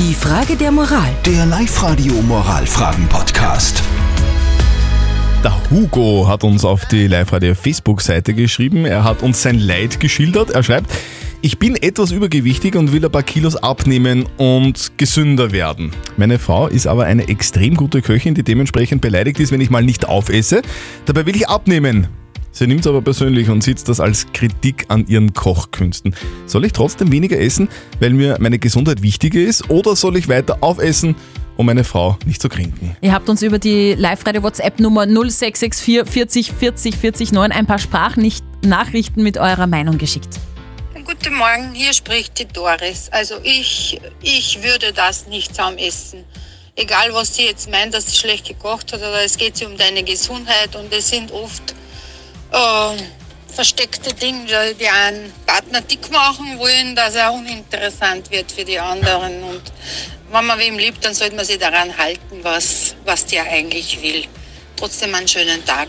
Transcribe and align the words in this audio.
Die 0.00 0.14
Frage 0.14 0.56
der 0.56 0.72
Moral. 0.72 1.10
Der 1.26 1.44
Live-Radio 1.44 2.14
Moralfragen-Podcast. 2.22 3.82
Der 5.44 5.70
Hugo 5.70 6.26
hat 6.26 6.42
uns 6.42 6.64
auf 6.64 6.86
die 6.86 7.06
Live-Radio 7.06 7.54
Facebook-Seite 7.54 8.32
geschrieben. 8.32 8.86
Er 8.86 9.04
hat 9.04 9.22
uns 9.22 9.42
sein 9.42 9.58
Leid 9.58 10.00
geschildert. 10.00 10.52
Er 10.52 10.62
schreibt, 10.62 10.90
ich 11.42 11.58
bin 11.58 11.76
etwas 11.76 12.12
übergewichtig 12.12 12.76
und 12.76 12.92
will 12.92 13.04
ein 13.04 13.12
paar 13.12 13.22
Kilos 13.22 13.56
abnehmen 13.56 14.24
und 14.38 14.92
gesünder 14.96 15.52
werden. 15.52 15.90
Meine 16.16 16.38
Frau 16.38 16.66
ist 16.66 16.86
aber 16.86 17.04
eine 17.04 17.28
extrem 17.28 17.74
gute 17.74 18.00
Köchin, 18.00 18.34
die 18.34 18.42
dementsprechend 18.42 19.02
beleidigt 19.02 19.38
ist, 19.38 19.52
wenn 19.52 19.60
ich 19.60 19.68
mal 19.68 19.84
nicht 19.84 20.08
aufesse. 20.08 20.62
Dabei 21.04 21.26
will 21.26 21.36
ich 21.36 21.46
abnehmen. 21.46 22.08
Sie 22.52 22.66
nimmt 22.66 22.80
es 22.80 22.86
aber 22.86 23.00
persönlich 23.00 23.48
und 23.48 23.62
sieht 23.62 23.88
das 23.88 24.00
als 24.00 24.26
Kritik 24.32 24.86
an 24.88 25.06
ihren 25.06 25.32
Kochkünsten. 25.32 26.14
Soll 26.46 26.64
ich 26.64 26.72
trotzdem 26.72 27.12
weniger 27.12 27.38
essen, 27.38 27.68
weil 28.00 28.10
mir 28.10 28.36
meine 28.40 28.58
Gesundheit 28.58 29.02
wichtiger 29.02 29.40
ist, 29.40 29.70
oder 29.70 29.94
soll 29.94 30.16
ich 30.16 30.28
weiter 30.28 30.58
aufessen, 30.60 31.14
um 31.56 31.66
meine 31.66 31.84
Frau 31.84 32.18
nicht 32.26 32.42
zu 32.42 32.48
kränken? 32.48 32.96
Ihr 33.00 33.12
habt 33.12 33.28
uns 33.28 33.42
über 33.42 33.58
die 33.58 33.94
Live-Radio-WhatsApp-Nummer 33.94 35.06
0664 35.06 36.04
40 36.10 36.52
40 36.52 36.96
40 36.96 37.32
9 37.32 37.52
ein 37.52 37.66
paar 37.66 37.78
Sprachnachrichten 37.78 39.22
mit 39.22 39.38
eurer 39.38 39.66
Meinung 39.68 39.96
geschickt. 39.98 40.40
Guten 41.04 41.34
Morgen, 41.34 41.72
hier 41.72 41.92
spricht 41.92 42.38
die 42.38 42.46
Doris. 42.46 43.08
Also 43.10 43.36
ich, 43.42 44.00
ich 44.22 44.62
würde 44.62 44.92
das 44.92 45.26
nicht 45.26 45.54
zusammen 45.54 45.78
essen. 45.78 46.24
Egal, 46.76 47.12
was 47.12 47.34
sie 47.34 47.44
jetzt 47.44 47.70
meint, 47.70 47.94
dass 47.94 48.06
sie 48.06 48.16
schlecht 48.16 48.46
gekocht 48.46 48.92
hat, 48.92 49.00
oder 49.00 49.24
es 49.24 49.36
geht 49.36 49.56
sie 49.56 49.66
um 49.66 49.76
deine 49.76 50.02
Gesundheit 50.02 50.74
und 50.76 50.92
es 50.92 51.10
sind 51.10 51.32
oft 51.32 51.74
äh, 52.52 52.96
versteckte 53.52 54.14
Dinge, 54.14 54.74
die 54.78 54.88
einen 54.88 55.32
Partner 55.46 55.80
dick 55.80 56.10
machen 56.10 56.58
wollen, 56.58 56.94
dass 56.96 57.14
er 57.14 57.32
uninteressant 57.32 58.30
wird 58.30 58.50
für 58.52 58.64
die 58.64 58.78
anderen. 58.78 59.42
Und 59.42 59.62
wenn 60.30 60.46
man 60.46 60.58
wem 60.58 60.78
liebt, 60.78 61.04
dann 61.04 61.14
sollte 61.14 61.36
man 61.36 61.44
sich 61.44 61.58
daran 61.58 61.96
halten, 61.96 62.40
was, 62.42 62.94
was 63.04 63.26
der 63.26 63.44
eigentlich 63.44 64.00
will. 64.02 64.24
Trotzdem 64.76 65.14
einen 65.14 65.28
schönen 65.28 65.64
Tag. 65.64 65.88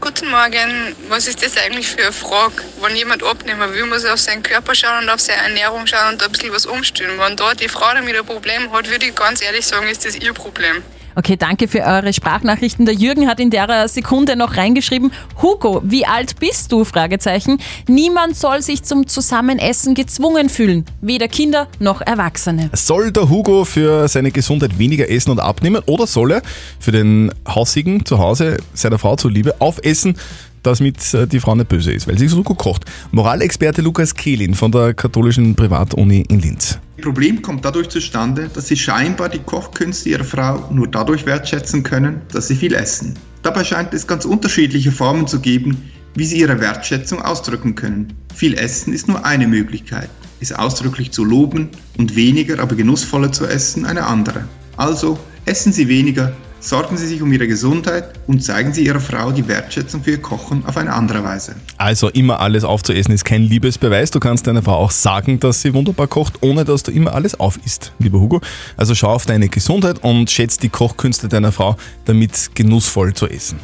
Guten 0.00 0.30
Morgen, 0.30 0.94
was 1.08 1.26
ist 1.26 1.44
das 1.44 1.56
eigentlich 1.56 1.88
für 1.88 2.02
eine 2.02 2.12
Frage? 2.12 2.62
Wenn 2.80 2.94
jemand 2.94 3.22
abnehmen 3.22 3.72
will, 3.74 3.84
muss 3.86 4.04
er 4.04 4.14
auf 4.14 4.20
seinen 4.20 4.42
Körper 4.42 4.74
schauen 4.74 5.02
und 5.02 5.10
auf 5.10 5.20
seine 5.20 5.42
Ernährung 5.42 5.86
schauen 5.86 6.14
und 6.14 6.22
ein 6.22 6.32
bisschen 6.32 6.52
was 6.52 6.66
umstellen. 6.66 7.18
Wenn 7.18 7.36
da 7.36 7.52
die 7.54 7.68
Frau 7.68 7.92
damit 7.92 8.16
ein 8.16 8.24
Problem 8.24 8.72
hat, 8.72 8.88
würde 8.88 9.06
ich 9.06 9.14
ganz 9.14 9.42
ehrlich 9.42 9.66
sagen, 9.66 9.88
ist 9.88 10.04
das 10.04 10.14
ihr 10.14 10.32
Problem. 10.32 10.84
Okay, 11.18 11.36
danke 11.36 11.66
für 11.66 11.80
eure 11.80 12.12
Sprachnachrichten. 12.12 12.86
Der 12.86 12.94
Jürgen 12.94 13.26
hat 13.26 13.40
in 13.40 13.50
der 13.50 13.88
Sekunde 13.88 14.36
noch 14.36 14.56
reingeschrieben, 14.56 15.10
Hugo, 15.42 15.82
wie 15.82 16.06
alt 16.06 16.38
bist 16.38 16.70
du? 16.70 16.84
Fragezeichen. 16.84 17.58
Niemand 17.88 18.36
soll 18.36 18.62
sich 18.62 18.84
zum 18.84 19.08
Zusammenessen 19.08 19.96
gezwungen 19.96 20.48
fühlen. 20.48 20.84
Weder 21.00 21.26
Kinder 21.26 21.66
noch 21.80 22.02
Erwachsene. 22.02 22.70
Soll 22.72 23.10
der 23.10 23.28
Hugo 23.28 23.64
für 23.64 24.06
seine 24.06 24.30
Gesundheit 24.30 24.78
weniger 24.78 25.10
essen 25.10 25.32
und 25.32 25.40
abnehmen 25.40 25.82
oder 25.86 26.06
soll 26.06 26.34
er 26.34 26.42
für 26.78 26.92
den 26.92 27.32
Hausigen 27.48 28.06
zu 28.06 28.20
Hause 28.20 28.58
seiner 28.72 29.00
Frau 29.00 29.16
zuliebe 29.16 29.60
aufessen? 29.60 30.16
damit 30.62 31.14
äh, 31.14 31.26
die 31.26 31.40
Frau 31.40 31.54
nicht 31.54 31.68
böse 31.68 31.92
ist, 31.92 32.08
weil 32.08 32.18
sie 32.18 32.28
so 32.28 32.42
gut 32.42 32.58
kocht. 32.58 32.84
Moralexperte 33.12 33.80
Lukas 33.80 34.14
Kehlin 34.14 34.54
von 34.54 34.70
der 34.70 34.92
katholischen 34.92 35.54
Privatuni 35.54 36.24
in 36.28 36.40
Linz. 36.40 36.78
Problem 37.00 37.42
kommt 37.42 37.64
dadurch 37.64 37.88
zustande, 37.88 38.50
dass 38.52 38.66
sie 38.66 38.76
scheinbar 38.76 39.28
die 39.28 39.38
Kochkünste 39.38 40.08
ihrer 40.08 40.24
Frau 40.24 40.68
nur 40.72 40.88
dadurch 40.88 41.24
wertschätzen 41.26 41.84
können, 41.84 42.22
dass 42.32 42.48
sie 42.48 42.56
viel 42.56 42.74
essen. 42.74 43.14
Dabei 43.42 43.62
scheint 43.62 43.94
es 43.94 44.06
ganz 44.06 44.24
unterschiedliche 44.24 44.90
Formen 44.90 45.26
zu 45.26 45.40
geben, 45.40 45.90
wie 46.14 46.24
sie 46.24 46.40
ihre 46.40 46.60
Wertschätzung 46.60 47.22
ausdrücken 47.22 47.76
können. 47.76 48.12
Viel 48.34 48.54
Essen 48.54 48.92
ist 48.92 49.06
nur 49.06 49.24
eine 49.24 49.46
Möglichkeit, 49.46 50.10
es 50.40 50.52
ausdrücklich 50.52 51.12
zu 51.12 51.24
loben 51.24 51.68
und 51.98 52.16
weniger, 52.16 52.58
aber 52.58 52.74
genussvoller 52.74 53.30
zu 53.30 53.46
essen 53.46 53.86
eine 53.86 54.04
andere. 54.04 54.44
Also 54.76 55.18
essen 55.44 55.72
Sie 55.72 55.86
weniger, 55.88 56.32
Sorgen 56.60 56.96
Sie 56.96 57.06
sich 57.06 57.22
um 57.22 57.32
Ihre 57.32 57.46
Gesundheit 57.46 58.14
und 58.26 58.42
zeigen 58.42 58.72
Sie 58.72 58.84
Ihrer 58.84 59.00
Frau 59.00 59.30
die 59.30 59.46
Wertschätzung 59.46 60.02
für 60.02 60.12
Ihr 60.12 60.22
Kochen 60.22 60.64
auf 60.66 60.76
eine 60.76 60.92
andere 60.92 61.22
Weise. 61.22 61.54
Also 61.76 62.08
immer 62.08 62.40
alles 62.40 62.64
aufzuessen 62.64 63.12
ist 63.12 63.24
kein 63.24 63.42
Liebesbeweis. 63.42 64.10
Du 64.10 64.18
kannst 64.18 64.46
deiner 64.46 64.62
Frau 64.62 64.74
auch 64.74 64.90
sagen, 64.90 65.38
dass 65.38 65.62
sie 65.62 65.72
wunderbar 65.72 66.08
kocht, 66.08 66.42
ohne 66.42 66.64
dass 66.64 66.82
du 66.82 66.90
immer 66.90 67.14
alles 67.14 67.38
aufisst, 67.38 67.92
lieber 67.98 68.18
Hugo. 68.18 68.40
Also 68.76 68.94
schau 68.94 69.10
auf 69.10 69.26
deine 69.26 69.48
Gesundheit 69.48 70.02
und 70.02 70.30
schätze 70.30 70.58
die 70.60 70.68
Kochkünste 70.68 71.28
deiner 71.28 71.52
Frau, 71.52 71.76
damit 72.06 72.50
genussvoll 72.54 73.14
zu 73.14 73.28
essen. 73.28 73.58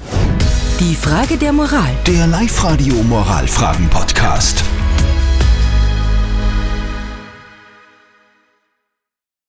Die 0.79 0.95
Frage 0.95 1.37
der 1.37 1.53
Moral. 1.53 1.91
Der 2.07 2.27
Live-Radio 2.27 2.95
Moralfragen-Podcast. 3.03 4.65